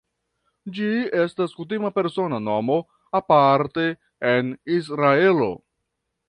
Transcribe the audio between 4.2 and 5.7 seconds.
en Israelo.